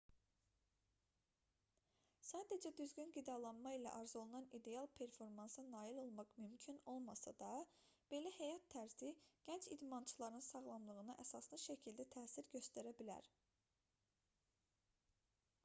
sadəcə 2.27 2.69
düzgün 2.77 3.11
qidalanma 3.17 3.73
ilə 3.79 3.91
arzuolunan 3.97 4.47
ideal 4.59 4.87
performansa 5.01 5.65
nail 5.73 5.99
olmaq 6.03 6.31
mümkün 6.45 6.79
olmasa 6.93 7.33
da 7.43 7.49
belə 8.15 8.31
həyat 8.39 8.65
tərzi 8.75 9.11
gənc 9.51 9.69
idmançıların 9.77 10.45
sağlamlığına 10.47 11.17
əsaslı 11.25 11.59
şəkildə 11.67 12.07
təsir 12.17 12.49
göstərə 12.57 12.95
bilər 13.03 13.29